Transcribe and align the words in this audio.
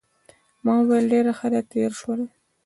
ما 0.63 0.73
وویل 0.79 1.05
ډېره 1.13 1.31
ښه 1.37 1.47
تېره 1.71 1.95
شول. 1.99 2.21